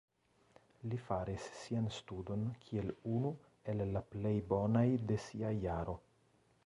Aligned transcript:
Li 0.93 0.97
faris 1.09 1.43
sian 1.57 1.89
studon 1.97 2.47
kiel 2.63 2.89
unu 3.17 3.33
el 3.75 3.85
la 3.93 4.03
plej 4.15 4.35
bonaj 4.55 4.87
de 5.13 5.19
sia 5.27 5.53
jaro. 5.67 5.97